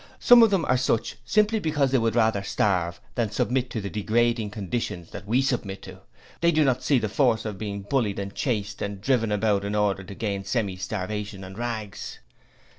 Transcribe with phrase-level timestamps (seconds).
[0.19, 3.89] Some of them are such simply because they would rather starve than submit to the
[3.91, 5.99] degrading conditions that we submit to,
[6.39, 9.75] they do not see the force of being bullied and chased, and driven about in
[9.75, 12.17] order to gain semi starvation and rags.